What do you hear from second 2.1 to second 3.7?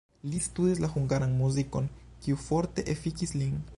kiu forte efikis lin.